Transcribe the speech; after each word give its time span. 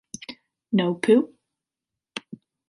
No 0.77 0.85
poo? 1.03 1.19